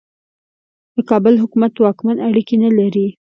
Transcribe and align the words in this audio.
د 0.95 0.97
کابل 1.09 1.33
حکومت 1.43 1.73
واکمن 1.77 2.17
اړیکې 2.27 2.55
نه 2.63 2.69
لري. 2.77 3.07